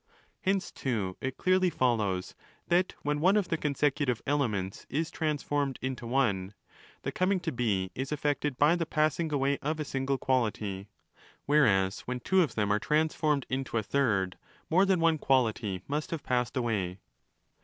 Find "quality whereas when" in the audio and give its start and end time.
10.17-12.19